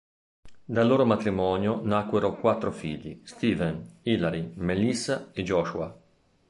Dal 0.65 0.87
loro 0.87 1.05
matrimonio 1.05 1.79
nacquero 1.83 2.33
quattro 2.39 2.71
figli: 2.71 3.21
Stephen, 3.23 3.99
Hilary, 4.01 4.53
Melissa 4.55 5.29
e 5.31 5.43
Joshua. 5.43 5.95